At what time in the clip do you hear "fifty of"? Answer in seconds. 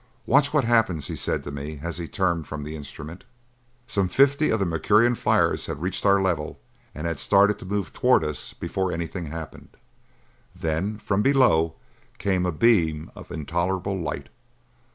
4.07-4.59